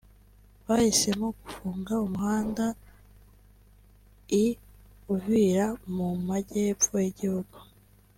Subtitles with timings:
[0.67, 2.65] bahisemo gufunga umuhanda
[4.43, 4.45] i
[5.15, 7.57] Uvira mu Majyepfo y’igihugu